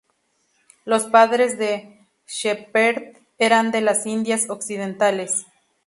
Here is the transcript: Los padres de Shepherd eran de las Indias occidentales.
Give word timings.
Los 0.83 1.03
padres 1.05 1.59
de 1.59 2.07
Shepherd 2.25 3.17
eran 3.37 3.69
de 3.69 3.81
las 3.81 4.07
Indias 4.07 4.49
occidentales. 4.49 5.45